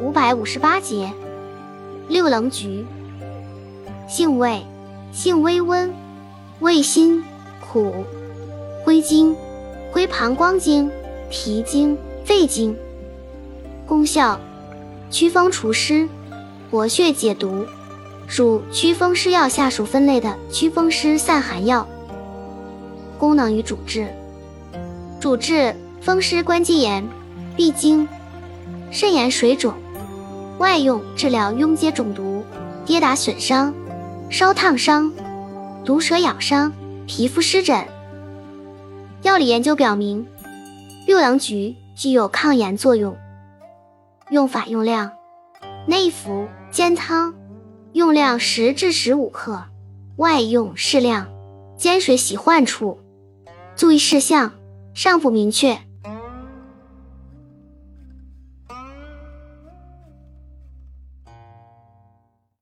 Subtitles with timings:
[0.00, 1.12] 五百五十八节。
[2.08, 2.84] 六棱菊，
[4.08, 4.62] 性味，
[5.12, 5.92] 性微温，
[6.60, 7.24] 味辛，
[7.60, 8.04] 苦，
[8.84, 9.34] 归经，
[9.92, 10.90] 归膀胱经、
[11.30, 12.76] 脾经、肺经。
[13.86, 14.38] 功效，
[15.10, 16.08] 祛风除湿，
[16.70, 17.64] 活血解毒，
[18.26, 21.86] 属祛风湿药下属分类的祛风湿散寒药。
[23.18, 24.08] 功能与主治，
[25.20, 27.06] 主治风湿关节炎、
[27.56, 28.06] 闭经、
[28.90, 29.72] 肾炎水肿。
[30.64, 32.42] 外用治疗痈疖肿毒、
[32.86, 33.74] 跌打损伤、
[34.30, 35.12] 烧烫伤、
[35.84, 36.72] 毒蛇咬伤、
[37.06, 37.86] 皮肤湿疹。
[39.20, 40.26] 药理研究表明，
[41.06, 43.14] 六棱菊具有抗炎作用。
[44.30, 45.12] 用法用量：
[45.86, 47.34] 内服煎汤，
[47.92, 49.64] 用量十至十五克；
[50.16, 51.26] 外用适量
[51.76, 52.98] 煎水洗患处。
[53.76, 54.50] 注意事项：
[54.94, 55.78] 尚不明确。